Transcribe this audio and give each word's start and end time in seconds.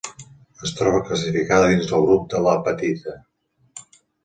Es 0.67 0.71
troba 0.79 1.01
classificada 1.09 1.67
dins 1.73 1.91
del 1.93 2.07
grup 2.09 2.25
de 2.33 2.41
l'apatita. 2.47 3.17